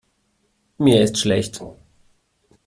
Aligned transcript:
Mir 0.79 1.03
ist 1.03 1.19
schlecht. 1.19 1.61